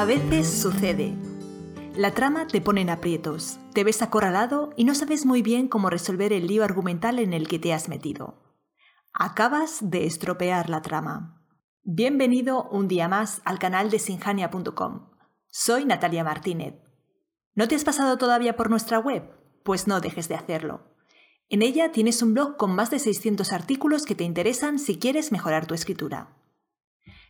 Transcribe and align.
A 0.00 0.06
veces 0.06 0.48
sucede. 0.48 1.14
La 1.94 2.14
trama 2.14 2.46
te 2.46 2.62
pone 2.62 2.80
en 2.80 2.88
aprietos, 2.88 3.58
te 3.74 3.84
ves 3.84 4.00
acorralado 4.00 4.72
y 4.74 4.84
no 4.84 4.94
sabes 4.94 5.26
muy 5.26 5.42
bien 5.42 5.68
cómo 5.68 5.90
resolver 5.90 6.32
el 6.32 6.46
lío 6.46 6.64
argumental 6.64 7.18
en 7.18 7.34
el 7.34 7.46
que 7.46 7.58
te 7.58 7.74
has 7.74 7.90
metido. 7.90 8.42
Acabas 9.12 9.90
de 9.90 10.06
estropear 10.06 10.70
la 10.70 10.80
trama. 10.80 11.44
Bienvenido 11.82 12.66
un 12.70 12.88
día 12.88 13.08
más 13.08 13.42
al 13.44 13.58
canal 13.58 13.90
de 13.90 13.98
sinjania.com. 13.98 15.10
Soy 15.48 15.84
Natalia 15.84 16.24
Martínez. 16.24 16.76
¿No 17.54 17.68
te 17.68 17.74
has 17.74 17.84
pasado 17.84 18.16
todavía 18.16 18.56
por 18.56 18.70
nuestra 18.70 18.98
web? 18.98 19.30
Pues 19.64 19.86
no 19.86 20.00
dejes 20.00 20.30
de 20.30 20.34
hacerlo. 20.34 20.94
En 21.50 21.60
ella 21.60 21.92
tienes 21.92 22.22
un 22.22 22.32
blog 22.32 22.56
con 22.56 22.74
más 22.74 22.90
de 22.90 23.00
600 23.00 23.52
artículos 23.52 24.06
que 24.06 24.14
te 24.14 24.24
interesan 24.24 24.78
si 24.78 24.98
quieres 24.98 25.30
mejorar 25.30 25.66
tu 25.66 25.74
escritura. 25.74 26.38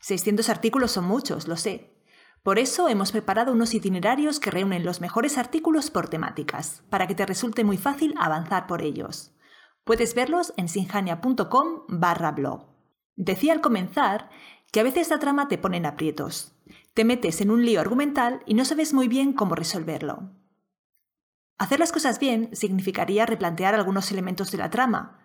600 0.03 0.49
artículos 0.49 0.93
son 0.93 1.07
muchos, 1.07 1.49
lo 1.49 1.57
sé, 1.57 2.00
por 2.43 2.59
eso 2.59 2.89
hemos 2.89 3.13
preparado 3.13 3.53
unos 3.53 3.75
itinerarios 3.75 4.41
que 4.41 4.51
reúnen 4.51 4.85
los 4.85 5.01
mejores 5.01 5.37
artículos 5.37 5.91
por 5.91 6.09
temáticas, 6.09 6.83
para 6.89 7.07
que 7.07 7.15
te 7.15 7.27
resulte 7.27 7.65
muy 7.65 7.77
fácil 7.77 8.15
avanzar 8.19 8.67
por 8.67 8.81
ellos. 8.81 9.33
Puedes 9.85 10.15
verlos 10.15 10.55
en 10.57 10.69
sinjania.com 10.69 11.85
barra 11.89 12.33
blog. 12.33 12.67
Decía 13.17 13.53
al 13.53 13.61
comenzar 13.61 14.31
que 14.73 14.81
a 14.81 14.85
veces 14.85 15.11
la 15.11 15.19
trama 15.19 15.49
te 15.49 15.59
pone 15.59 15.77
en 15.77 15.87
aprietos. 15.87 16.55
Te 16.95 17.05
metes 17.05 17.41
en 17.41 17.51
un 17.51 17.65
lío 17.65 17.81
argumental 17.81 18.41
y 18.47 18.55
no 18.55 18.65
sabes 18.65 18.95
muy 18.95 19.09
bien 19.09 19.33
cómo 19.33 19.55
resolverlo. 19.55 20.31
Hacer 21.59 21.79
las 21.79 21.93
cosas 21.93 22.19
bien 22.19 22.49
significaría 22.57 23.27
replantear 23.27 23.75
algunos 23.75 24.11
elementos 24.11 24.51
de 24.51 24.59
la 24.59 24.71
trama, 24.71 25.21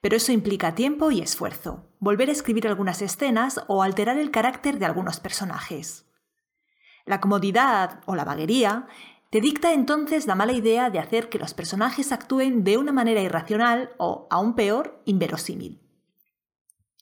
pero 0.00 0.16
eso 0.16 0.32
implica 0.32 0.74
tiempo 0.74 1.12
y 1.12 1.20
esfuerzo, 1.20 1.92
volver 2.00 2.28
a 2.28 2.32
escribir 2.32 2.66
algunas 2.66 3.02
escenas 3.02 3.60
o 3.68 3.84
alterar 3.84 4.18
el 4.18 4.32
carácter 4.32 4.80
de 4.80 4.86
algunos 4.86 5.20
personajes. 5.20 6.05
La 7.06 7.20
comodidad 7.20 8.00
o 8.04 8.16
la 8.16 8.24
vaguería 8.24 8.86
te 9.30 9.40
dicta 9.40 9.72
entonces 9.72 10.26
la 10.26 10.34
mala 10.34 10.52
idea 10.52 10.90
de 10.90 10.98
hacer 10.98 11.28
que 11.28 11.38
los 11.38 11.54
personajes 11.54 12.12
actúen 12.12 12.64
de 12.64 12.78
una 12.78 12.92
manera 12.92 13.20
irracional 13.20 13.90
o, 13.96 14.26
aún 14.28 14.54
peor, 14.54 15.00
inverosímil. 15.04 15.80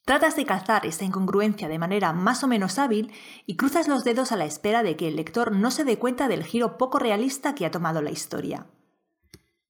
Tratas 0.05 0.35
de 0.35 0.45
calzar 0.45 0.85
esa 0.85 1.03
incongruencia 1.03 1.67
de 1.67 1.79
manera 1.79 2.13
más 2.13 2.43
o 2.43 2.47
menos 2.47 2.77
hábil 2.77 3.11
y 3.47 3.55
cruzas 3.55 3.87
los 3.87 4.03
dedos 4.03 4.31
a 4.31 4.35
la 4.35 4.45
espera 4.45 4.83
de 4.83 4.95
que 4.95 5.07
el 5.07 5.15
lector 5.15 5.51
no 5.51 5.71
se 5.71 5.83
dé 5.83 5.97
cuenta 5.97 6.27
del 6.27 6.43
giro 6.43 6.77
poco 6.77 6.99
realista 6.99 7.55
que 7.55 7.65
ha 7.65 7.71
tomado 7.71 8.03
la 8.03 8.11
historia. 8.11 8.67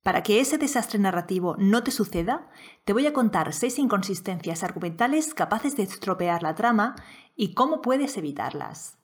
Para 0.03 0.21
que 0.23 0.41
ese 0.41 0.57
desastre 0.57 0.99
narrativo 0.99 1.55
no 1.57 1.83
te 1.83 1.91
suceda, 1.91 2.49
te 2.83 2.91
voy 2.91 3.07
a 3.07 3.13
contar 3.13 3.53
seis 3.53 3.79
inconsistencias 3.79 4.63
argumentales 4.63 5.33
capaces 5.33 5.77
de 5.77 5.83
estropear 5.83 6.43
la 6.43 6.55
trama 6.55 6.95
y 7.35 7.53
cómo 7.53 7.81
puedes 7.81 8.17
evitarlas. 8.17 8.97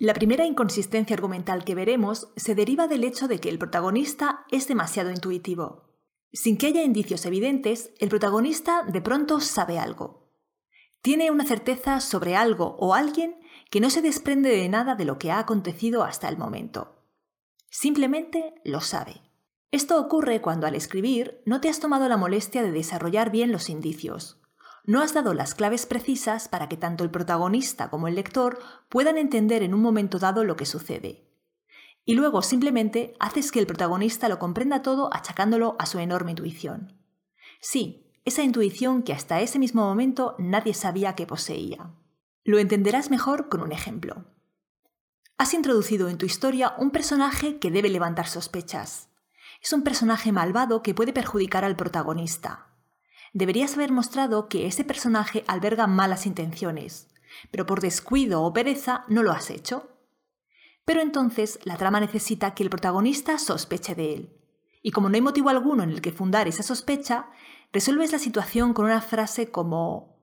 La 0.00 0.14
primera 0.14 0.46
inconsistencia 0.46 1.14
argumental 1.14 1.64
que 1.64 1.74
veremos 1.74 2.28
se 2.36 2.54
deriva 2.54 2.86
del 2.86 3.02
hecho 3.02 3.26
de 3.26 3.40
que 3.40 3.48
el 3.48 3.58
protagonista 3.58 4.44
es 4.48 4.68
demasiado 4.68 5.10
intuitivo. 5.10 5.88
Sin 6.32 6.56
que 6.56 6.68
haya 6.68 6.84
indicios 6.84 7.26
evidentes, 7.26 7.90
el 7.98 8.08
protagonista 8.08 8.84
de 8.84 9.00
pronto 9.00 9.40
sabe 9.40 9.76
algo. 9.76 10.30
Tiene 11.02 11.32
una 11.32 11.44
certeza 11.44 11.98
sobre 11.98 12.36
algo 12.36 12.76
o 12.78 12.94
alguien 12.94 13.40
que 13.70 13.80
no 13.80 13.90
se 13.90 14.00
desprende 14.00 14.50
de 14.50 14.68
nada 14.68 14.94
de 14.94 15.04
lo 15.04 15.18
que 15.18 15.32
ha 15.32 15.40
acontecido 15.40 16.04
hasta 16.04 16.28
el 16.28 16.38
momento. 16.38 17.02
Simplemente 17.68 18.54
lo 18.64 18.80
sabe. 18.80 19.20
Esto 19.72 20.00
ocurre 20.00 20.40
cuando 20.40 20.68
al 20.68 20.76
escribir 20.76 21.42
no 21.44 21.60
te 21.60 21.68
has 21.68 21.80
tomado 21.80 22.08
la 22.08 22.16
molestia 22.16 22.62
de 22.62 22.70
desarrollar 22.70 23.32
bien 23.32 23.50
los 23.50 23.68
indicios, 23.68 24.40
no 24.88 25.02
has 25.02 25.12
dado 25.12 25.34
las 25.34 25.54
claves 25.54 25.84
precisas 25.84 26.48
para 26.48 26.66
que 26.70 26.78
tanto 26.78 27.04
el 27.04 27.10
protagonista 27.10 27.90
como 27.90 28.08
el 28.08 28.14
lector 28.14 28.58
puedan 28.88 29.18
entender 29.18 29.62
en 29.62 29.74
un 29.74 29.82
momento 29.82 30.18
dado 30.18 30.44
lo 30.44 30.56
que 30.56 30.64
sucede. 30.64 31.28
Y 32.06 32.14
luego 32.14 32.40
simplemente 32.40 33.14
haces 33.20 33.52
que 33.52 33.58
el 33.58 33.66
protagonista 33.66 34.30
lo 34.30 34.38
comprenda 34.38 34.80
todo 34.80 35.10
achacándolo 35.12 35.76
a 35.78 35.84
su 35.84 35.98
enorme 35.98 36.30
intuición. 36.30 36.98
Sí, 37.60 38.10
esa 38.24 38.42
intuición 38.42 39.02
que 39.02 39.12
hasta 39.12 39.42
ese 39.42 39.58
mismo 39.58 39.82
momento 39.82 40.36
nadie 40.38 40.72
sabía 40.72 41.14
que 41.14 41.26
poseía. 41.26 41.90
Lo 42.42 42.58
entenderás 42.58 43.10
mejor 43.10 43.50
con 43.50 43.60
un 43.60 43.72
ejemplo. 43.72 44.24
Has 45.36 45.52
introducido 45.52 46.08
en 46.08 46.16
tu 46.16 46.24
historia 46.24 46.72
un 46.78 46.92
personaje 46.92 47.58
que 47.58 47.70
debe 47.70 47.90
levantar 47.90 48.26
sospechas. 48.26 49.10
Es 49.60 49.74
un 49.74 49.82
personaje 49.82 50.32
malvado 50.32 50.80
que 50.80 50.94
puede 50.94 51.12
perjudicar 51.12 51.62
al 51.66 51.76
protagonista, 51.76 52.67
deberías 53.32 53.74
haber 53.74 53.92
mostrado 53.92 54.48
que 54.48 54.66
ese 54.66 54.84
personaje 54.84 55.44
alberga 55.46 55.86
malas 55.86 56.26
intenciones, 56.26 57.08
pero 57.50 57.66
por 57.66 57.80
descuido 57.80 58.42
o 58.42 58.52
pereza 58.52 59.04
no 59.08 59.22
lo 59.22 59.32
has 59.32 59.50
hecho. 59.50 59.90
Pero 60.84 61.00
entonces 61.02 61.58
la 61.64 61.76
trama 61.76 62.00
necesita 62.00 62.54
que 62.54 62.62
el 62.62 62.70
protagonista 62.70 63.38
sospeche 63.38 63.94
de 63.94 64.14
él. 64.14 64.36
Y 64.82 64.90
como 64.90 65.08
no 65.08 65.16
hay 65.16 65.20
motivo 65.20 65.50
alguno 65.50 65.82
en 65.82 65.90
el 65.90 66.00
que 66.00 66.12
fundar 66.12 66.48
esa 66.48 66.62
sospecha, 66.62 67.30
resuelves 67.72 68.12
la 68.12 68.18
situación 68.18 68.72
con 68.72 68.86
una 68.86 69.02
frase 69.02 69.50
como 69.50 70.18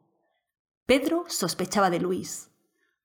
Pedro 0.85 1.25
sospechaba 1.27 1.89
de 1.89 1.99
Luis. 1.99 2.51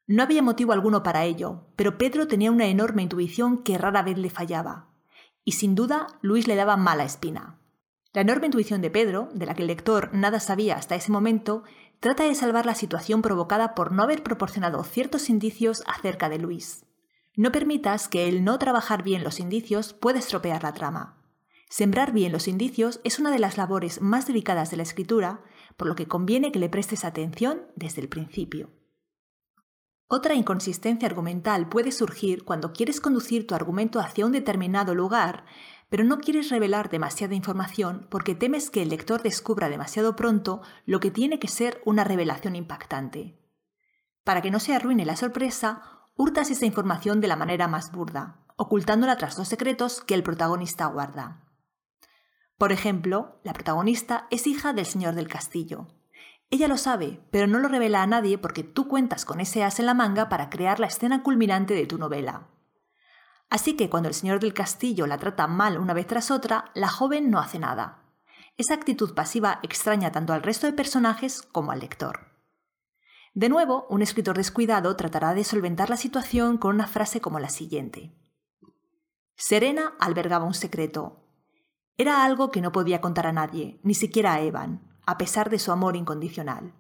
No 0.07 0.23
había 0.23 0.43
motivo 0.43 0.73
alguno 0.73 1.03
para 1.03 1.25
ello, 1.25 1.67
pero 1.77 1.99
Pedro 1.99 2.27
tenía 2.27 2.51
una 2.51 2.67
enorme 2.67 3.03
intuición 3.03 3.63
que 3.63 3.79
rara 3.79 4.03
vez 4.03 4.19
le 4.19 4.29
fallaba. 4.29 4.89
Y 5.45 5.53
sin 5.53 5.75
duda 5.75 6.07
Luis 6.21 6.49
le 6.49 6.57
daba 6.57 6.77
mala 6.77 7.05
espina. 7.05 7.60
La 8.13 8.23
enorme 8.23 8.47
intuición 8.47 8.81
de 8.81 8.91
Pedro, 8.91 9.29
de 9.33 9.47
la 9.47 9.55
que 9.55 9.63
el 9.63 9.69
lector 9.69 10.11
nada 10.13 10.41
sabía 10.41 10.75
hasta 10.75 10.97
ese 10.97 11.13
momento, 11.13 11.63
trata 12.01 12.25
de 12.25 12.35
salvar 12.35 12.67
la 12.67 12.75
situación 12.75 13.23
provocada 13.23 13.75
por 13.75 13.93
no 13.93 14.03
haber 14.03 14.25
proporcionado 14.25 14.83
ciertos 14.83 15.31
indicios 15.31 15.85
acerca 15.87 16.29
de 16.29 16.39
Luis. 16.39 16.85
No 17.37 17.53
permitas 17.53 18.09
que 18.09 18.29
el 18.29 18.43
no 18.43 18.59
trabajar 18.59 19.05
bien 19.05 19.23
los 19.23 19.39
indicios 19.39 19.93
pueda 19.93 20.19
estropear 20.19 20.65
la 20.65 20.75
trama. 20.75 21.23
Sembrar 21.69 22.11
bien 22.11 22.33
los 22.33 22.49
indicios 22.49 23.01
es 23.05 23.21
una 23.21 23.31
de 23.31 23.39
las 23.39 23.57
labores 23.57 24.01
más 24.01 24.27
delicadas 24.27 24.73
de 24.73 24.79
la 24.79 24.83
escritura, 24.83 25.45
por 25.77 25.87
lo 25.87 25.95
que 25.95 26.09
conviene 26.09 26.51
que 26.51 26.59
le 26.59 26.69
prestes 26.69 27.05
atención 27.05 27.63
desde 27.77 28.01
el 28.01 28.09
principio. 28.09 28.71
Otra 30.09 30.35
inconsistencia 30.35 31.07
argumental 31.07 31.69
puede 31.69 31.93
surgir 31.93 32.43
cuando 32.43 32.73
quieres 32.73 33.01
conducir 33.01 33.47
tu 33.47 33.55
argumento 33.55 34.01
hacia 34.01 34.27
un 34.27 34.33
determinado 34.33 34.93
lugar, 34.93 35.45
pero 35.91 36.05
no 36.05 36.21
quieres 36.21 36.49
revelar 36.49 36.89
demasiada 36.89 37.35
información 37.35 38.07
porque 38.09 38.35
temes 38.35 38.71
que 38.71 38.81
el 38.81 38.89
lector 38.89 39.23
descubra 39.23 39.69
demasiado 39.69 40.17
pronto 40.17 40.63
lo 40.87 41.01
que 41.01 41.11
tiene 41.11 41.39
que 41.39 41.49
ser 41.49 41.83
una 41.85 42.05
revelación 42.05 42.57
impactante. 42.57 43.37
Para 44.25 44.41
que 44.41 44.53
no 44.53 44.61
se 44.61 44.75
arruine 44.75 45.05
la 45.05 45.17
sorpresa, 45.17 45.83
hurtas 46.17 46.51
esa 46.51 46.65
información 46.65 47.21
de 47.21 47.29
la 47.29 47.37
manera 47.37 47.67
más 47.67 47.91
burda, 47.91 48.47
ocultándola 48.57 49.17
tras 49.17 49.37
los 49.37 49.49
secretos 49.49 50.01
que 50.01 50.15
el 50.15 50.23
protagonista 50.23 50.87
guarda. 50.87 51.45
Por 52.57 52.73
ejemplo, 52.73 53.41
la 53.43 53.53
protagonista 53.53 54.27
es 54.31 54.47
hija 54.47 54.73
del 54.73 54.87
señor 54.87 55.15
del 55.15 55.29
castillo. 55.29 55.89
Ella 56.51 56.69
lo 56.69 56.77
sabe, 56.77 57.21
pero 57.31 57.47
no 57.47 57.59
lo 57.59 57.69
revela 57.69 58.03
a 58.03 58.07
nadie 58.07 58.39
porque 58.39 58.63
tú 58.63 58.87
cuentas 58.87 59.25
con 59.25 59.41
ese 59.41 59.65
as 59.65 59.81
en 59.81 59.87
la 59.87 59.95
manga 59.95 60.29
para 60.29 60.51
crear 60.51 60.79
la 60.79 60.87
escena 60.87 61.23
culminante 61.23 61.75
de 61.75 61.87
tu 61.87 61.99
novela. 61.99 62.49
Así 63.51 63.75
que 63.75 63.91
cuando 63.91 64.09
el 64.09 64.15
señor 64.15 64.39
del 64.39 64.55
castillo 64.55 65.09
la 65.09 65.19
trata 65.19 65.49
mal 65.49 65.77
una 65.77 65.93
vez 65.93 66.07
tras 66.07 66.31
otra, 66.31 66.71
la 66.75 66.89
joven 66.89 67.31
no 67.31 67.41
hace 67.41 67.59
nada. 67.59 68.05
Esa 68.57 68.75
actitud 68.75 69.13
pasiva 69.13 69.59
extraña 69.65 70.13
tanto 70.13 70.33
al 70.33 70.43
resto 70.43 70.69
de 70.69 70.73
personajes 70.73 71.43
como 71.43 71.73
al 71.73 71.81
lector. 71.81 72.31
De 73.35 73.49
nuevo, 73.49 73.87
un 73.91 74.03
escritor 74.03 74.37
descuidado 74.37 74.95
tratará 74.97 75.35
de 75.35 75.45
solventar 75.45 75.91
la 75.91 75.97
situación 75.97 76.59
con 76.59 76.77
una 76.77 76.87
frase 76.87 77.21
como 77.21 77.41
la 77.41 77.49
siguiente. 77.49 78.15
Serena 79.35 79.95
albergaba 79.99 80.45
un 80.45 80.55
secreto. 80.55 81.25
Era 81.97 82.25
algo 82.25 82.51
que 82.51 82.61
no 82.61 82.71
podía 82.71 83.01
contar 83.01 83.27
a 83.27 83.33
nadie, 83.33 83.81
ni 83.83 83.95
siquiera 83.95 84.35
a 84.35 84.41
Evan, 84.41 84.97
a 85.07 85.19
pesar 85.19 85.51
de 85.51 85.59
su 85.59 85.73
amor 85.73 85.97
incondicional. 85.97 86.75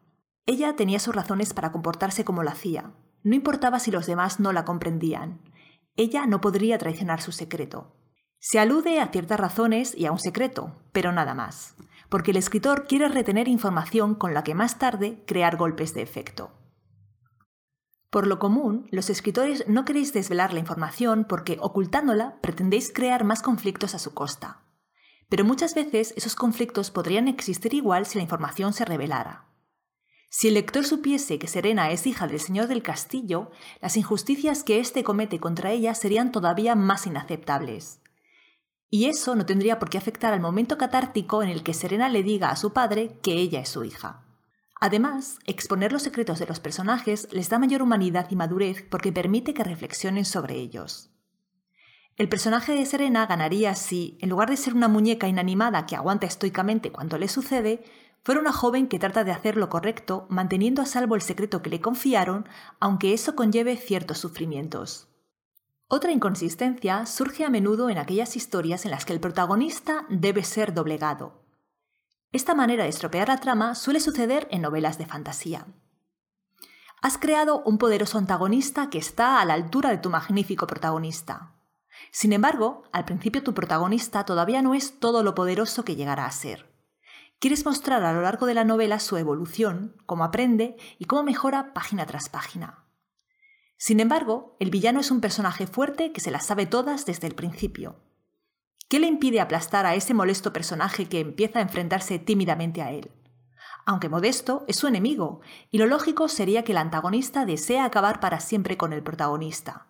Ella 0.46 0.76
tenía 0.76 1.00
sus 1.00 1.14
razones 1.14 1.52
para 1.52 1.72
comportarse 1.72 2.24
como 2.24 2.42
lo 2.42 2.50
hacía. 2.50 2.92
No 3.22 3.34
importaba 3.34 3.80
si 3.80 3.90
los 3.90 4.06
demás 4.06 4.38
no 4.38 4.52
la 4.52 4.64
comprendían 4.64 5.40
ella 6.00 6.26
no 6.26 6.40
podría 6.40 6.78
traicionar 6.78 7.20
su 7.20 7.30
secreto. 7.30 7.92
Se 8.38 8.58
alude 8.58 9.00
a 9.00 9.08
ciertas 9.08 9.38
razones 9.38 9.94
y 9.94 10.06
a 10.06 10.12
un 10.12 10.18
secreto, 10.18 10.74
pero 10.92 11.12
nada 11.12 11.34
más, 11.34 11.74
porque 12.08 12.30
el 12.30 12.38
escritor 12.38 12.86
quiere 12.86 13.08
retener 13.08 13.48
información 13.48 14.14
con 14.14 14.32
la 14.32 14.42
que 14.42 14.54
más 14.54 14.78
tarde 14.78 15.22
crear 15.26 15.58
golpes 15.58 15.92
de 15.92 16.00
efecto. 16.00 16.52
Por 18.08 18.26
lo 18.26 18.38
común, 18.38 18.88
los 18.90 19.10
escritores 19.10 19.68
no 19.68 19.84
queréis 19.84 20.14
desvelar 20.14 20.54
la 20.54 20.60
información 20.60 21.26
porque 21.28 21.58
ocultándola 21.60 22.40
pretendéis 22.40 22.90
crear 22.92 23.22
más 23.24 23.42
conflictos 23.42 23.94
a 23.94 23.98
su 23.98 24.14
costa. 24.14 24.62
Pero 25.28 25.44
muchas 25.44 25.74
veces 25.74 26.14
esos 26.16 26.34
conflictos 26.34 26.90
podrían 26.90 27.28
existir 27.28 27.74
igual 27.74 28.06
si 28.06 28.16
la 28.16 28.22
información 28.22 28.72
se 28.72 28.86
revelara. 28.86 29.49
Si 30.32 30.46
el 30.46 30.54
lector 30.54 30.84
supiese 30.86 31.40
que 31.40 31.48
Serena 31.48 31.90
es 31.90 32.06
hija 32.06 32.28
del 32.28 32.38
señor 32.38 32.68
del 32.68 32.84
castillo, 32.84 33.50
las 33.82 33.96
injusticias 33.96 34.62
que 34.62 34.78
éste 34.78 35.02
comete 35.02 35.40
contra 35.40 35.72
ella 35.72 35.92
serían 35.92 36.30
todavía 36.30 36.76
más 36.76 37.08
inaceptables. 37.08 38.00
Y 38.88 39.06
eso 39.06 39.34
no 39.34 39.44
tendría 39.44 39.80
por 39.80 39.90
qué 39.90 39.98
afectar 39.98 40.32
al 40.32 40.40
momento 40.40 40.78
catártico 40.78 41.42
en 41.42 41.48
el 41.48 41.64
que 41.64 41.74
Serena 41.74 42.08
le 42.08 42.22
diga 42.22 42.50
a 42.50 42.56
su 42.56 42.72
padre 42.72 43.18
que 43.22 43.32
ella 43.32 43.60
es 43.60 43.70
su 43.70 43.82
hija. 43.82 44.24
Además, 44.80 45.40
exponer 45.46 45.92
los 45.92 46.02
secretos 46.02 46.38
de 46.38 46.46
los 46.46 46.60
personajes 46.60 47.26
les 47.32 47.48
da 47.48 47.58
mayor 47.58 47.82
humanidad 47.82 48.28
y 48.30 48.36
madurez 48.36 48.84
porque 48.88 49.12
permite 49.12 49.52
que 49.52 49.64
reflexionen 49.64 50.24
sobre 50.24 50.54
ellos. 50.54 51.10
El 52.16 52.28
personaje 52.28 52.74
de 52.74 52.86
Serena 52.86 53.26
ganaría 53.26 53.74
si, 53.74 54.16
en 54.20 54.28
lugar 54.28 54.48
de 54.48 54.56
ser 54.56 54.74
una 54.74 54.88
muñeca 54.88 55.26
inanimada 55.26 55.86
que 55.86 55.96
aguanta 55.96 56.26
estoicamente 56.26 56.92
cuando 56.92 57.18
le 57.18 57.28
sucede, 57.28 57.82
fuera 58.22 58.40
una 58.40 58.52
joven 58.52 58.88
que 58.88 58.98
trata 58.98 59.24
de 59.24 59.32
hacer 59.32 59.56
lo 59.56 59.68
correcto, 59.68 60.26
manteniendo 60.28 60.82
a 60.82 60.86
salvo 60.86 61.14
el 61.14 61.22
secreto 61.22 61.62
que 61.62 61.70
le 61.70 61.80
confiaron, 61.80 62.48
aunque 62.78 63.12
eso 63.12 63.34
conlleve 63.34 63.76
ciertos 63.76 64.18
sufrimientos. 64.18 65.08
Otra 65.88 66.12
inconsistencia 66.12 67.06
surge 67.06 67.44
a 67.44 67.50
menudo 67.50 67.90
en 67.90 67.98
aquellas 67.98 68.36
historias 68.36 68.84
en 68.84 68.92
las 68.92 69.04
que 69.04 69.12
el 69.12 69.20
protagonista 69.20 70.06
debe 70.08 70.44
ser 70.44 70.72
doblegado, 70.72 71.40
esta 72.32 72.54
manera 72.54 72.84
de 72.84 72.90
estropear 72.90 73.26
la 73.26 73.38
trama 73.38 73.74
suele 73.74 73.98
suceder 73.98 74.46
en 74.52 74.62
novelas 74.62 74.98
de 74.98 75.06
fantasía. 75.06 75.66
Has 77.02 77.18
creado 77.18 77.62
un 77.64 77.76
poderoso 77.76 78.18
antagonista 78.18 78.88
que 78.88 78.98
está 78.98 79.40
a 79.40 79.44
la 79.44 79.54
altura 79.54 79.90
de 79.90 79.98
tu 79.98 80.10
magnífico 80.10 80.68
protagonista. 80.68 81.56
Sin 82.12 82.32
embargo, 82.32 82.84
al 82.92 83.04
principio 83.04 83.42
tu 83.42 83.52
protagonista 83.52 84.24
todavía 84.24 84.62
no 84.62 84.74
es 84.74 85.00
todo 85.00 85.24
lo 85.24 85.34
poderoso 85.34 85.84
que 85.84 85.96
llegará 85.96 86.26
a 86.26 86.30
ser. 86.30 86.69
Quieres 87.40 87.64
mostrar 87.64 88.04
a 88.04 88.12
lo 88.12 88.20
largo 88.20 88.44
de 88.44 88.52
la 88.52 88.64
novela 88.64 89.00
su 89.00 89.16
evolución, 89.16 89.96
cómo 90.04 90.24
aprende 90.24 90.76
y 90.98 91.06
cómo 91.06 91.22
mejora 91.22 91.72
página 91.72 92.04
tras 92.04 92.28
página. 92.28 92.84
Sin 93.78 93.98
embargo, 93.98 94.58
el 94.60 94.68
villano 94.68 95.00
es 95.00 95.10
un 95.10 95.22
personaje 95.22 95.66
fuerte 95.66 96.12
que 96.12 96.20
se 96.20 96.30
las 96.30 96.44
sabe 96.44 96.66
todas 96.66 97.06
desde 97.06 97.26
el 97.26 97.34
principio. 97.34 97.96
¿Qué 98.90 99.00
le 99.00 99.06
impide 99.06 99.40
aplastar 99.40 99.86
a 99.86 99.94
ese 99.94 100.12
molesto 100.12 100.52
personaje 100.52 101.08
que 101.08 101.20
empieza 101.20 101.60
a 101.60 101.62
enfrentarse 101.62 102.18
tímidamente 102.18 102.82
a 102.82 102.90
él? 102.90 103.10
Aunque 103.86 104.10
modesto, 104.10 104.66
es 104.68 104.76
su 104.76 104.86
enemigo, 104.86 105.40
y 105.70 105.78
lo 105.78 105.86
lógico 105.86 106.28
sería 106.28 106.62
que 106.62 106.72
el 106.72 106.78
antagonista 106.78 107.46
desea 107.46 107.86
acabar 107.86 108.20
para 108.20 108.40
siempre 108.40 108.76
con 108.76 108.92
el 108.92 109.02
protagonista. 109.02 109.86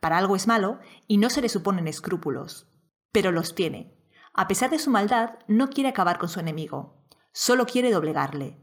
Para 0.00 0.18
algo 0.18 0.34
es 0.34 0.48
malo 0.48 0.80
y 1.06 1.18
no 1.18 1.30
se 1.30 1.40
le 1.40 1.48
suponen 1.48 1.86
escrúpulos. 1.86 2.66
Pero 3.12 3.30
los 3.30 3.54
tiene. 3.54 3.99
A 4.32 4.48
pesar 4.48 4.70
de 4.70 4.78
su 4.78 4.90
maldad, 4.90 5.38
no 5.48 5.70
quiere 5.70 5.88
acabar 5.88 6.18
con 6.18 6.28
su 6.28 6.40
enemigo. 6.40 7.04
Solo 7.32 7.66
quiere 7.66 7.90
doblegarle. 7.90 8.58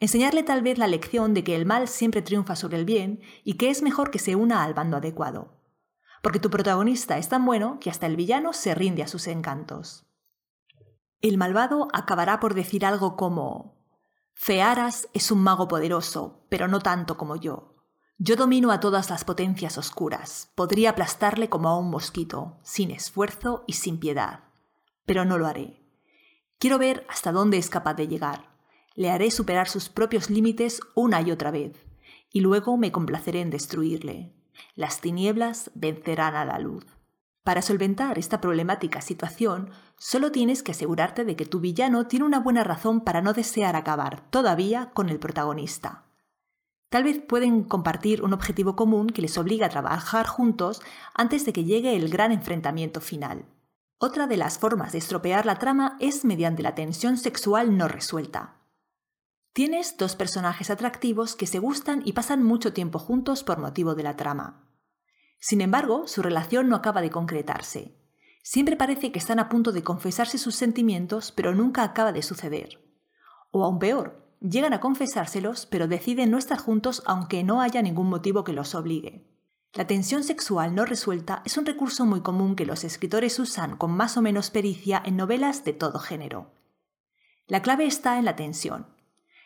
Enseñarle 0.00 0.42
tal 0.42 0.62
vez 0.62 0.78
la 0.78 0.86
lección 0.86 1.34
de 1.34 1.44
que 1.44 1.54
el 1.54 1.66
mal 1.66 1.88
siempre 1.88 2.22
triunfa 2.22 2.56
sobre 2.56 2.78
el 2.78 2.84
bien 2.84 3.20
y 3.42 3.54
que 3.54 3.70
es 3.70 3.82
mejor 3.82 4.10
que 4.10 4.18
se 4.18 4.36
una 4.36 4.64
al 4.64 4.74
bando 4.74 4.96
adecuado 4.96 5.64
porque 6.24 6.40
tu 6.40 6.48
protagonista 6.48 7.18
es 7.18 7.28
tan 7.28 7.44
bueno 7.44 7.76
que 7.78 7.90
hasta 7.90 8.06
el 8.06 8.16
villano 8.16 8.54
se 8.54 8.74
rinde 8.74 9.02
a 9.02 9.08
sus 9.08 9.26
encantos. 9.26 10.06
El 11.20 11.36
malvado 11.36 11.88
acabará 11.92 12.40
por 12.40 12.54
decir 12.54 12.86
algo 12.86 13.14
como 13.14 13.76
Fearas 14.32 15.06
es 15.12 15.30
un 15.30 15.42
mago 15.42 15.68
poderoso, 15.68 16.46
pero 16.48 16.66
no 16.66 16.80
tanto 16.80 17.18
como 17.18 17.36
yo. 17.36 17.74
Yo 18.16 18.36
domino 18.36 18.72
a 18.72 18.80
todas 18.80 19.10
las 19.10 19.22
potencias 19.22 19.76
oscuras, 19.76 20.50
podría 20.54 20.90
aplastarle 20.90 21.50
como 21.50 21.68
a 21.68 21.78
un 21.78 21.90
mosquito, 21.90 22.58
sin 22.62 22.90
esfuerzo 22.90 23.62
y 23.66 23.74
sin 23.74 24.00
piedad, 24.00 24.44
pero 25.06 25.24
no 25.24 25.38
lo 25.38 25.46
haré. 25.46 25.80
Quiero 26.58 26.78
ver 26.78 27.06
hasta 27.08 27.32
dónde 27.32 27.58
es 27.58 27.68
capaz 27.68 27.94
de 27.94 28.08
llegar. 28.08 28.48
Le 28.94 29.10
haré 29.10 29.30
superar 29.30 29.68
sus 29.68 29.88
propios 29.88 30.30
límites 30.30 30.80
una 30.94 31.20
y 31.20 31.30
otra 31.30 31.50
vez, 31.50 31.76
y 32.30 32.40
luego 32.40 32.76
me 32.76 32.92
complaceré 32.92 33.40
en 33.40 33.50
destruirle. 33.50 34.32
Las 34.74 35.00
tinieblas 35.00 35.70
vencerán 35.74 36.36
a 36.36 36.44
la 36.44 36.58
luz. 36.58 36.86
Para 37.42 37.60
solventar 37.60 38.18
esta 38.18 38.40
problemática 38.40 39.02
situación, 39.02 39.70
solo 39.98 40.32
tienes 40.32 40.62
que 40.62 40.72
asegurarte 40.72 41.24
de 41.24 41.36
que 41.36 41.44
tu 41.44 41.60
villano 41.60 42.06
tiene 42.06 42.24
una 42.24 42.40
buena 42.40 42.64
razón 42.64 43.02
para 43.02 43.20
no 43.20 43.34
desear 43.34 43.76
acabar 43.76 44.30
todavía 44.30 44.90
con 44.94 45.10
el 45.10 45.18
protagonista. 45.18 46.04
Tal 46.88 47.04
vez 47.04 47.20
pueden 47.20 47.64
compartir 47.64 48.22
un 48.22 48.32
objetivo 48.32 48.76
común 48.76 49.08
que 49.08 49.20
les 49.20 49.36
obliga 49.36 49.66
a 49.66 49.70
trabajar 49.70 50.26
juntos 50.26 50.80
antes 51.12 51.44
de 51.44 51.52
que 51.52 51.64
llegue 51.64 51.96
el 51.96 52.08
gran 52.08 52.32
enfrentamiento 52.32 53.00
final. 53.00 53.44
Otra 53.98 54.26
de 54.26 54.36
las 54.36 54.58
formas 54.58 54.92
de 54.92 54.98
estropear 54.98 55.46
la 55.46 55.58
trama 55.58 55.96
es 56.00 56.24
mediante 56.24 56.62
la 56.62 56.74
tensión 56.74 57.16
sexual 57.16 57.76
no 57.76 57.88
resuelta. 57.88 58.60
Tienes 59.52 59.96
dos 59.96 60.16
personajes 60.16 60.68
atractivos 60.68 61.36
que 61.36 61.46
se 61.46 61.60
gustan 61.60 62.02
y 62.04 62.12
pasan 62.12 62.42
mucho 62.42 62.72
tiempo 62.72 62.98
juntos 62.98 63.44
por 63.44 63.58
motivo 63.58 63.94
de 63.94 64.02
la 64.02 64.16
trama. 64.16 64.68
Sin 65.38 65.60
embargo, 65.60 66.08
su 66.08 66.22
relación 66.22 66.68
no 66.68 66.76
acaba 66.76 67.02
de 67.02 67.10
concretarse. 67.10 67.96
Siempre 68.42 68.76
parece 68.76 69.12
que 69.12 69.18
están 69.18 69.38
a 69.38 69.48
punto 69.48 69.70
de 69.70 69.84
confesarse 69.84 70.38
sus 70.38 70.56
sentimientos, 70.56 71.32
pero 71.32 71.54
nunca 71.54 71.82
acaba 71.82 72.12
de 72.12 72.22
suceder. 72.22 72.80
O 73.52 73.64
aún 73.64 73.78
peor, 73.78 74.26
llegan 74.40 74.72
a 74.72 74.80
confesárselos, 74.80 75.66
pero 75.66 75.86
deciden 75.86 76.30
no 76.30 76.38
estar 76.38 76.58
juntos 76.58 77.02
aunque 77.06 77.44
no 77.44 77.60
haya 77.60 77.80
ningún 77.80 78.08
motivo 78.08 78.42
que 78.42 78.52
los 78.52 78.74
obligue. 78.74 79.33
La 79.74 79.86
tensión 79.86 80.22
sexual 80.22 80.74
no 80.74 80.84
resuelta 80.84 81.42
es 81.44 81.56
un 81.56 81.66
recurso 81.66 82.06
muy 82.06 82.20
común 82.20 82.56
que 82.56 82.66
los 82.66 82.84
escritores 82.84 83.38
usan 83.38 83.76
con 83.76 83.90
más 83.90 84.16
o 84.16 84.22
menos 84.22 84.50
pericia 84.50 85.02
en 85.04 85.16
novelas 85.16 85.64
de 85.64 85.72
todo 85.72 85.98
género. 85.98 86.52
La 87.46 87.60
clave 87.62 87.86
está 87.86 88.18
en 88.18 88.24
la 88.24 88.36
tensión, 88.36 88.86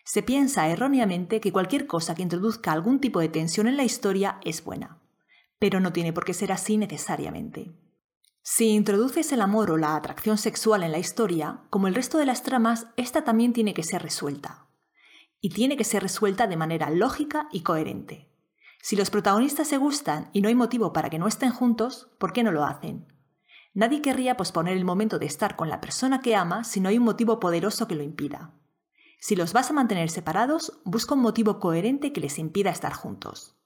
se 0.09 0.23
piensa 0.23 0.67
erróneamente 0.71 1.39
que 1.39 1.53
cualquier 1.53 1.87
cosa 1.87 2.15
que 2.15 2.23
introduzca 2.23 2.73
algún 2.73 2.99
tipo 2.99 3.21
de 3.21 3.29
tensión 3.29 3.69
en 3.69 3.77
la 3.77 3.85
historia 3.85 4.41
es 4.43 4.65
buena, 4.65 5.03
pero 5.59 5.81
no 5.81 5.93
tiene 5.93 6.15
por 6.15 6.25
qué 6.25 6.33
ser 6.33 6.51
así 6.51 6.79
necesariamente. 6.79 7.75
Si 8.41 8.69
introduces 8.69 9.33
el 9.33 9.43
amor 9.43 9.71
o 9.71 9.77
la 9.77 9.97
atracción 9.97 10.39
sexual 10.39 10.83
en 10.83 10.93
la 10.93 10.99
historia, 10.99 11.61
como 11.69 11.89
el 11.89 11.95
resto 11.95 12.17
de 12.17 12.25
las 12.25 12.43
tramas, 12.43 12.87
esta 12.97 13.23
también 13.23 13.53
tiene 13.53 13.75
que 13.75 13.83
ser 13.83 14.01
resuelta. 14.01 14.67
Y 15.43 15.51
tiene 15.51 15.77
que 15.77 15.85
ser 15.85 16.03
resuelta 16.03 16.47
de 16.47 16.57
manera 16.57 16.89
lógica 16.89 17.47
y 17.53 17.61
coherente. 17.61 18.31
Si 18.81 18.97
los 18.97 19.11
protagonistas 19.11 19.69
se 19.69 19.77
gustan 19.77 20.31
y 20.33 20.41
no 20.41 20.49
hay 20.49 20.55
motivo 20.55 20.93
para 20.93 21.11
que 21.11 21.19
no 21.19 21.27
estén 21.27 21.51
juntos, 21.51 22.09
¿por 22.19 22.33
qué 22.33 22.43
no 22.43 22.53
lo 22.53 22.65
hacen? 22.65 23.07
Nadie 23.75 24.03
querría 24.03 24.37
posponer 24.37 24.77
el 24.77 24.85
momento 24.85 25.19
de 25.19 25.27
estar 25.27 25.57
con 25.57 25.69
la 25.69 25.81
persona 25.81 26.21
que 26.21 26.37
ama 26.37 26.65
si 26.65 26.81
no 26.81 26.89
hay 26.89 26.99
un 26.99 27.05
motivo 27.05 27.39
poderoso 27.39 27.87
que 27.87 27.95
lo 27.95 28.03
impida. 28.03 28.53
Si 29.21 29.37
los 29.37 29.53
vas 29.53 29.71
a 29.71 29.73
mantener 29.73 30.11
separados, 30.11 30.81
busca 30.85 31.15
un 31.15 31.21
motivo 31.21 31.59
coherente 31.59 32.13
que 32.13 32.21
les 32.21 32.39
impida 32.39 32.71
estar 32.71 32.93
juntos. 32.93 33.57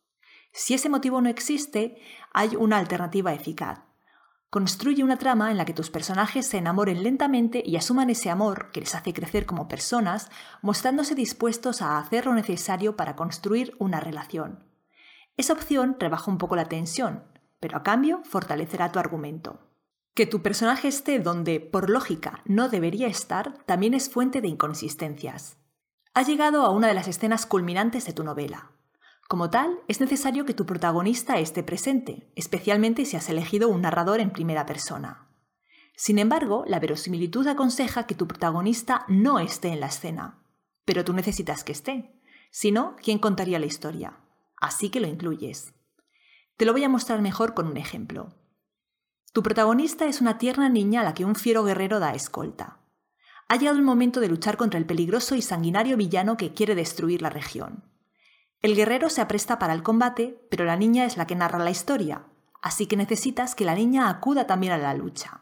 Si 0.53 0.75
ese 0.75 0.89
motivo 0.89 1.21
no 1.21 1.29
existe, 1.29 2.01
hay 2.33 2.57
una 2.57 2.79
alternativa 2.79 3.33
eficaz. 3.33 3.81
Construye 4.51 5.03
una 5.03 5.17
trama 5.17 5.51
en 5.51 5.57
la 5.57 5.65
que 5.65 5.73
tus 5.73 5.89
personajes 5.89 6.47
se 6.47 6.59
enamoren 6.59 7.03
lentamente 7.03 7.63
y 7.65 7.77
asuman 7.77 8.11
ese 8.11 8.29
amor 8.29 8.71
que 8.71 8.81
les 8.81 8.95
hace 8.95 9.15
crecer 9.15 9.47
como 9.47 9.67
personas, 9.67 10.31
mostrándose 10.61 11.15
dispuestos 11.15 11.81
a 11.81 11.99
hacer 11.99 12.27
lo 12.27 12.35
necesario 12.35 12.97
para 12.97 13.17
construir 13.17 13.75
una 13.79 13.99
relación. 13.99 14.72
Esa 15.37 15.53
opción 15.53 15.97
rebaja 15.99 16.31
un 16.31 16.39
poco 16.39 16.57
la 16.57 16.67
tensión, 16.67 17.25
pero 17.61 17.77
a 17.77 17.83
cambio 17.83 18.23
fortalecerá 18.25 18.93
tu 18.93 18.99
argumento. 18.99 19.61
Que 20.15 20.27
tu 20.27 20.43
personaje 20.43 20.89
esté 20.89 21.21
donde, 21.21 21.59
por 21.61 21.89
lógica, 21.89 22.43
no 22.45 22.69
debería 22.69 23.07
estar, 23.07 23.65
también 23.65 23.95
es 23.95 24.11
fuente 24.11 24.41
de 24.43 24.49
inconsistencias. 24.49 25.57
Ha 26.13 26.23
llegado 26.23 26.65
a 26.65 26.71
una 26.71 26.89
de 26.89 26.95
las 26.95 27.09
escenas 27.09 27.47
culminantes 27.47 28.05
de 28.05 28.13
tu 28.13 28.23
novela. 28.23 28.73
Como 29.27 29.49
tal, 29.49 29.79
es 29.89 30.01
necesario 30.01 30.45
que 30.45 30.53
tu 30.53 30.67
protagonista 30.67 31.39
esté 31.39 31.63
presente, 31.63 32.31
especialmente 32.37 33.07
si 33.07 33.17
has 33.17 33.31
elegido 33.31 33.71
un 33.71 33.81
narrador 33.81 34.21
en 34.21 34.31
primera 34.31 34.67
persona. 34.67 35.31
Sin 35.97 36.19
embargo, 36.19 36.65
la 36.67 36.81
verosimilitud 36.81 37.47
aconseja 37.47 38.07
que 38.07 38.15
tu 38.15 38.27
protagonista 38.27 39.07
no 39.09 39.39
esté 39.39 39.69
en 39.69 39.81
la 39.81 39.87
escena. 39.87 40.45
Pero 40.85 41.05
tú 41.05 41.15
necesitas 41.15 41.65
que 41.65 41.73
esté. 41.73 42.21
Si 42.51 42.73
no, 42.73 42.97
¿quién 43.03 43.19
contaría 43.19 43.59
la 43.59 43.67
historia? 43.67 44.19
Así 44.63 44.91
que 44.91 45.01
lo 45.01 45.09
incluyes. 45.09 45.75
Te 46.57 46.65
lo 46.65 46.73
voy 46.73 46.85
a 46.85 46.89
mostrar 46.89 47.21
mejor 47.21 47.53
con 47.53 47.67
un 47.67 47.77
ejemplo. 47.77 48.33
Tu 49.33 49.43
protagonista 49.43 50.07
es 50.07 50.21
una 50.21 50.39
tierna 50.39 50.69
niña 50.69 51.01
a 51.01 51.05
la 51.05 51.15
que 51.15 51.25
un 51.25 51.35
fiero 51.35 51.65
guerrero 51.65 51.99
da 51.99 52.15
escolta. 52.15 52.79
Ha 53.49 53.57
llegado 53.57 53.77
el 53.77 53.83
momento 53.83 54.21
de 54.21 54.29
luchar 54.29 54.57
contra 54.57 54.79
el 54.79 54.87
peligroso 54.87 55.35
y 55.35 55.43
sanguinario 55.43 55.97
villano 55.97 56.37
que 56.37 56.55
quiere 56.55 56.77
destruir 56.77 57.23
la 57.23 57.29
región. 57.29 57.83
El 58.61 58.77
guerrero 58.77 59.11
se 59.11 59.21
apresta 59.21 59.59
para 59.59 59.73
el 59.73 59.83
combate, 59.83 60.47
pero 60.49 60.65
la 60.65 60.77
niña 60.77 61.07
es 61.07 61.17
la 61.17 61.27
que 61.27 61.35
narra 61.35 61.59
la 61.59 61.73
historia, 61.73 62.27
así 62.63 62.87
que 62.87 62.97
necesitas 62.97 63.57
que 63.57 63.65
la 63.65 63.75
niña 63.75 64.09
acuda 64.09 64.47
también 64.47 64.75
a 64.75 64.79
la 64.79 64.95
lucha. 64.95 65.41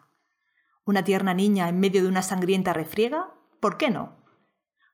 ¿Una 0.86 1.04
tierna 1.04 1.34
niña 1.34 1.68
en 1.68 1.78
medio 1.78 2.02
de 2.02 2.08
una 2.08 2.22
sangrienta 2.22 2.72
refriega? 2.72 3.34
¿Por 3.60 3.76
qué 3.76 3.90
no? 3.90 4.16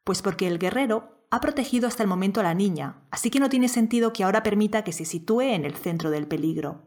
Pues 0.02 0.20
porque 0.20 0.48
el 0.48 0.58
guerrero 0.58 1.15
ha 1.30 1.40
protegido 1.40 1.88
hasta 1.88 2.02
el 2.02 2.08
momento 2.08 2.40
a 2.40 2.44
la 2.44 2.54
niña, 2.54 3.02
así 3.10 3.30
que 3.30 3.40
no 3.40 3.48
tiene 3.48 3.68
sentido 3.68 4.12
que 4.12 4.24
ahora 4.24 4.42
permita 4.42 4.84
que 4.84 4.92
se 4.92 5.04
sitúe 5.04 5.42
en 5.42 5.64
el 5.64 5.74
centro 5.74 6.10
del 6.10 6.26
peligro. 6.26 6.84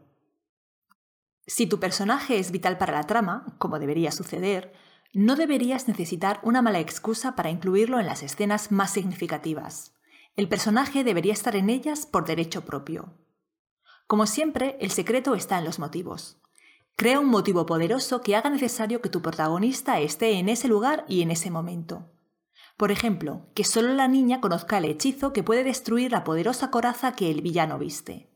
Si 1.46 1.66
tu 1.66 1.80
personaje 1.80 2.38
es 2.38 2.50
vital 2.50 2.78
para 2.78 2.92
la 2.92 3.06
trama, 3.06 3.56
como 3.58 3.78
debería 3.78 4.12
suceder, 4.12 4.72
no 5.12 5.34
deberías 5.34 5.88
necesitar 5.88 6.40
una 6.44 6.62
mala 6.62 6.78
excusa 6.78 7.34
para 7.34 7.50
incluirlo 7.50 7.98
en 7.98 8.06
las 8.06 8.22
escenas 8.22 8.70
más 8.70 8.92
significativas. 8.92 9.94
El 10.36 10.48
personaje 10.48 11.02
debería 11.02 11.32
estar 11.32 11.56
en 11.56 11.68
ellas 11.68 12.06
por 12.06 12.24
derecho 12.24 12.64
propio. 12.64 13.14
Como 14.06 14.26
siempre, 14.26 14.76
el 14.80 14.90
secreto 14.90 15.34
está 15.34 15.58
en 15.58 15.64
los 15.64 15.78
motivos. 15.78 16.40
Crea 16.96 17.18
un 17.18 17.28
motivo 17.28 17.66
poderoso 17.66 18.20
que 18.20 18.36
haga 18.36 18.50
necesario 18.50 19.00
que 19.00 19.08
tu 19.08 19.22
protagonista 19.22 20.00
esté 20.00 20.38
en 20.38 20.48
ese 20.48 20.68
lugar 20.68 21.04
y 21.08 21.22
en 21.22 21.30
ese 21.30 21.50
momento. 21.50 22.12
Por 22.80 22.92
ejemplo, 22.92 23.42
que 23.52 23.64
solo 23.64 23.92
la 23.92 24.08
niña 24.08 24.40
conozca 24.40 24.78
el 24.78 24.86
hechizo 24.86 25.34
que 25.34 25.42
puede 25.42 25.64
destruir 25.64 26.12
la 26.12 26.24
poderosa 26.24 26.70
coraza 26.70 27.12
que 27.12 27.30
el 27.30 27.42
villano 27.42 27.78
viste. 27.78 28.30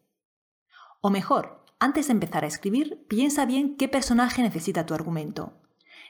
O 1.00 1.08
mejor, 1.08 1.64
antes 1.80 2.08
de 2.08 2.12
empezar 2.12 2.44
a 2.44 2.48
escribir, 2.48 3.06
piensa 3.08 3.46
bien 3.46 3.78
qué 3.78 3.88
personaje 3.88 4.42
necesita 4.42 4.84
tu 4.84 4.92
argumento. 4.92 5.54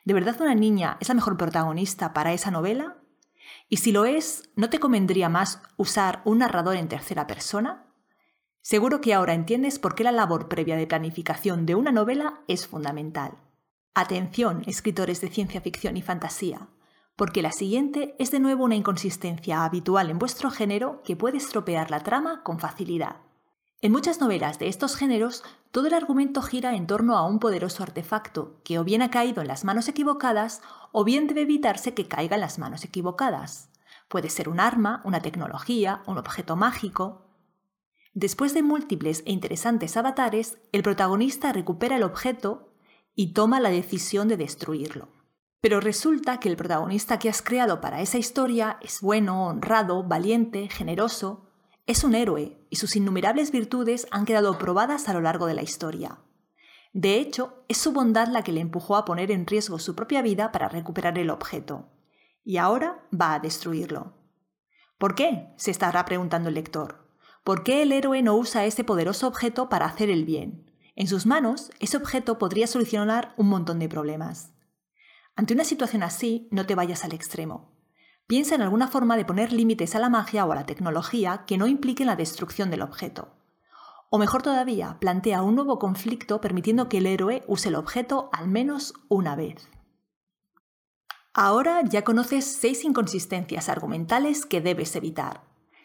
¿De 0.04 0.14
verdad 0.14 0.40
una 0.40 0.56
niña 0.56 0.96
es 0.98 1.06
la 1.06 1.14
mejor 1.14 1.36
protagonista 1.36 2.12
para 2.12 2.32
esa 2.32 2.50
novela? 2.50 2.96
Y 3.68 3.76
si 3.76 3.92
lo 3.92 4.04
es, 4.04 4.50
¿no 4.56 4.68
te 4.68 4.80
convendría 4.80 5.28
más 5.28 5.62
usar 5.76 6.20
un 6.24 6.38
narrador 6.38 6.74
en 6.74 6.88
tercera 6.88 7.28
persona? 7.28 7.86
Seguro 8.62 9.00
que 9.00 9.14
ahora 9.14 9.34
entiendes 9.34 9.78
por 9.78 9.94
qué 9.94 10.02
la 10.02 10.10
labor 10.10 10.48
previa 10.48 10.74
de 10.74 10.88
planificación 10.88 11.66
de 11.66 11.76
una 11.76 11.92
novela 11.92 12.40
es 12.48 12.66
fundamental. 12.66 13.38
Atención, 13.94 14.64
escritores 14.66 15.20
de 15.20 15.28
ciencia 15.28 15.60
ficción 15.60 15.96
y 15.96 16.02
fantasía 16.02 16.68
porque 17.16 17.42
la 17.42 17.52
siguiente 17.52 18.16
es 18.18 18.30
de 18.30 18.40
nuevo 18.40 18.64
una 18.64 18.74
inconsistencia 18.74 19.64
habitual 19.64 20.10
en 20.10 20.18
vuestro 20.18 20.50
género 20.50 21.02
que 21.04 21.16
puede 21.16 21.38
estropear 21.38 21.90
la 21.90 22.00
trama 22.00 22.42
con 22.42 22.58
facilidad. 22.58 23.16
En 23.80 23.92
muchas 23.92 24.20
novelas 24.20 24.58
de 24.58 24.68
estos 24.68 24.96
géneros, 24.96 25.44
todo 25.70 25.88
el 25.88 25.94
argumento 25.94 26.40
gira 26.40 26.74
en 26.74 26.86
torno 26.86 27.16
a 27.16 27.26
un 27.26 27.38
poderoso 27.38 27.82
artefacto 27.82 28.60
que 28.64 28.78
o 28.78 28.84
bien 28.84 29.02
ha 29.02 29.10
caído 29.10 29.42
en 29.42 29.48
las 29.48 29.64
manos 29.64 29.88
equivocadas 29.88 30.62
o 30.90 31.04
bien 31.04 31.26
debe 31.26 31.42
evitarse 31.42 31.92
que 31.92 32.08
caiga 32.08 32.36
en 32.36 32.40
las 32.40 32.58
manos 32.58 32.82
equivocadas. 32.84 33.68
Puede 34.08 34.30
ser 34.30 34.48
un 34.48 34.58
arma, 34.58 35.02
una 35.04 35.20
tecnología, 35.20 36.02
un 36.06 36.18
objeto 36.18 36.56
mágico. 36.56 37.26
Después 38.14 38.54
de 38.54 38.62
múltiples 38.62 39.22
e 39.26 39.32
interesantes 39.32 39.96
avatares, 39.96 40.58
el 40.72 40.82
protagonista 40.82 41.52
recupera 41.52 41.96
el 41.96 42.04
objeto 42.04 42.72
y 43.14 43.34
toma 43.34 43.60
la 43.60 43.70
decisión 43.70 44.28
de 44.28 44.36
destruirlo. 44.36 45.08
Pero 45.64 45.80
resulta 45.80 46.40
que 46.40 46.50
el 46.50 46.56
protagonista 46.56 47.18
que 47.18 47.30
has 47.30 47.40
creado 47.40 47.80
para 47.80 48.02
esa 48.02 48.18
historia 48.18 48.76
es 48.82 49.00
bueno, 49.00 49.46
honrado, 49.46 50.02
valiente, 50.02 50.68
generoso, 50.68 51.46
es 51.86 52.04
un 52.04 52.14
héroe 52.14 52.58
y 52.68 52.76
sus 52.76 52.96
innumerables 52.96 53.50
virtudes 53.50 54.06
han 54.10 54.26
quedado 54.26 54.58
probadas 54.58 55.08
a 55.08 55.14
lo 55.14 55.22
largo 55.22 55.46
de 55.46 55.54
la 55.54 55.62
historia. 55.62 56.18
De 56.92 57.14
hecho, 57.14 57.64
es 57.68 57.78
su 57.78 57.92
bondad 57.92 58.28
la 58.28 58.44
que 58.44 58.52
le 58.52 58.60
empujó 58.60 58.94
a 58.94 59.06
poner 59.06 59.30
en 59.30 59.46
riesgo 59.46 59.78
su 59.78 59.94
propia 59.94 60.20
vida 60.20 60.52
para 60.52 60.68
recuperar 60.68 61.18
el 61.18 61.30
objeto. 61.30 61.88
Y 62.44 62.58
ahora 62.58 63.02
va 63.18 63.32
a 63.32 63.40
destruirlo. 63.40 64.12
¿Por 64.98 65.14
qué? 65.14 65.54
se 65.56 65.70
estará 65.70 66.04
preguntando 66.04 66.50
el 66.50 66.56
lector. 66.56 67.08
¿Por 67.42 67.62
qué 67.62 67.80
el 67.80 67.92
héroe 67.92 68.20
no 68.20 68.36
usa 68.36 68.66
ese 68.66 68.84
poderoso 68.84 69.26
objeto 69.26 69.70
para 69.70 69.86
hacer 69.86 70.10
el 70.10 70.26
bien? 70.26 70.70
En 70.94 71.06
sus 71.06 71.24
manos, 71.24 71.70
ese 71.80 71.96
objeto 71.96 72.36
podría 72.36 72.66
solucionar 72.66 73.32
un 73.38 73.48
montón 73.48 73.78
de 73.78 73.88
problemas. 73.88 74.53
Ante 75.36 75.54
una 75.54 75.64
situación 75.64 76.02
así, 76.02 76.48
no 76.50 76.66
te 76.66 76.74
vayas 76.74 77.04
al 77.04 77.12
extremo. 77.12 77.72
Piensa 78.26 78.54
en 78.54 78.62
alguna 78.62 78.88
forma 78.88 79.16
de 79.16 79.24
poner 79.24 79.52
límites 79.52 79.94
a 79.94 79.98
la 79.98 80.08
magia 80.08 80.46
o 80.46 80.52
a 80.52 80.54
la 80.54 80.66
tecnología 80.66 81.44
que 81.46 81.58
no 81.58 81.66
impliquen 81.66 82.06
la 82.06 82.16
destrucción 82.16 82.70
del 82.70 82.82
objeto. 82.82 83.34
O 84.10 84.18
mejor 84.18 84.42
todavía, 84.42 84.98
plantea 85.00 85.42
un 85.42 85.56
nuevo 85.56 85.78
conflicto 85.78 86.40
permitiendo 86.40 86.88
que 86.88 86.98
el 86.98 87.06
héroe 87.06 87.44
use 87.48 87.68
el 87.68 87.74
objeto 87.74 88.30
al 88.32 88.48
menos 88.48 88.94
una 89.08 89.34
vez. 89.34 89.68
Ahora 91.34 91.82
ya 91.82 92.04
conoces 92.04 92.44
seis 92.44 92.84
inconsistencias 92.84 93.68
argumentales 93.68 94.46
que 94.46 94.60
debes 94.60 94.94
evitar. 94.94 95.42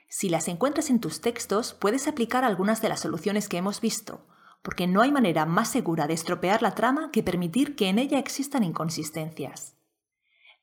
Si 0.08 0.30
las 0.30 0.48
encuentras 0.48 0.92
en 0.92 1.00
tus 1.00 1.22
textos, 1.22 1.74
puedes 1.74 2.08
aplicar 2.08 2.44
algunas 2.44 2.84
de 2.84 2.90
las 2.90 3.00
soluciones 3.00 3.50
que 3.50 3.58
hemos 3.58 3.82
visto, 3.82 4.28
porque 4.62 4.88
no 4.88 5.02
hay 5.02 5.12
manera 5.12 5.46
más 5.46 5.70
segura 5.70 6.08
de 6.08 6.14
estropear 6.14 6.62
la 6.62 6.76
trama 6.76 7.12
que 7.12 7.24
permitir 7.24 7.76
que 7.76 7.90
en 7.90 8.00
ella 8.00 8.20
existan 8.20 8.64
inconsistencias. 8.64 9.76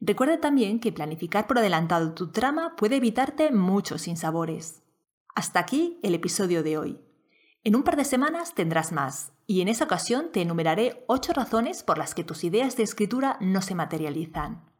Recuerda 0.00 0.40
también 0.40 0.78
que 0.78 0.92
planificar 0.92 1.46
por 1.46 1.58
adelantado 1.58 2.12
tu 2.12 2.30
trama 2.30 2.76
puede 2.76 2.96
evitarte 2.96 3.50
muchos 3.50 4.02
sinsabores. 4.02 4.82
Hasta 5.34 5.60
aquí 5.60 5.98
el 6.02 6.14
episodio 6.14 6.62
de 6.62 6.78
hoy. 6.78 7.00
En 7.64 7.74
un 7.74 7.82
par 7.82 7.96
de 7.96 8.04
semanas 8.04 8.54
tendrás 8.54 8.92
más, 8.92 9.32
y 9.46 9.60
en 9.60 9.68
esa 9.68 9.84
ocasión 9.84 10.30
te 10.32 10.42
enumeraré 10.42 11.04
ocho 11.08 11.32
razones 11.32 11.82
por 11.82 11.98
las 11.98 12.14
que 12.14 12.24
tus 12.24 12.44
ideas 12.44 12.76
de 12.76 12.82
escritura 12.82 13.38
no 13.40 13.62
se 13.62 13.74
materializan. 13.74 14.70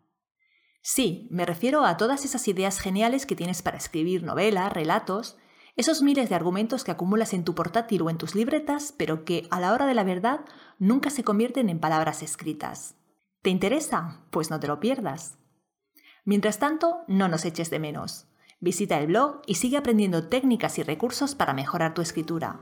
Sí, 0.82 1.26
me 1.32 1.44
refiero 1.44 1.85
a 1.85 1.96
todas 1.96 2.25
esas 2.25 2.46
ideas 2.46 2.78
geniales 2.78 3.26
que 3.26 3.35
tienes 3.35 3.62
para 3.62 3.76
escribir 3.76 4.23
novelas, 4.23 4.73
relatos, 4.73 5.37
esos 5.76 6.02
miles 6.02 6.30
de 6.30 6.35
argumentos 6.35 6.85
que 6.85 6.90
acumulas 6.90 7.35
en 7.35 7.45
tu 7.45 7.54
portátil 7.54 8.02
o 8.02 8.11
en 8.11 8.16
tus 8.16 8.35
libretas, 8.35 8.95
pero 8.97 9.25
que 9.25 9.47
a 9.50 9.61
la 9.61 9.73
hora 9.73 9.87
de 9.87 9.95
la 9.95 10.04
verdad 10.04 10.40
nunca 10.78 11.11
se 11.11 11.23
convierten 11.23 11.68
en 11.68 11.78
palabras 11.78 12.23
escritas. 12.23 12.95
¿Te 13.42 13.50
interesa? 13.50 14.23
Pues 14.30 14.50
no 14.50 14.59
te 14.59 14.66
lo 14.66 14.80
pierdas. 14.80 15.37
Mientras 16.25 16.59
tanto, 16.59 17.04
no 17.06 17.28
nos 17.28 17.45
eches 17.45 17.71
de 17.71 17.78
menos. 17.78 18.26
Visita 18.59 18.99
el 18.99 19.09
blog 19.09 19.42
y 19.47 19.56
sigue 19.56 19.76
aprendiendo 19.76 20.28
técnicas 20.28 20.78
y 20.78 20.83
recursos 20.83 21.35
para 21.35 21.52
mejorar 21.52 21.92
tu 21.95 22.00
escritura. 22.00 22.59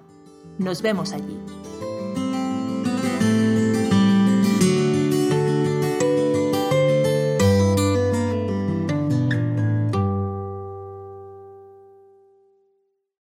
Nos 0.58 0.82
vemos 0.82 1.12
allí. 1.12 1.38